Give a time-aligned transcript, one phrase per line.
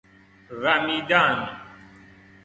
[0.63, 1.49] رمیدن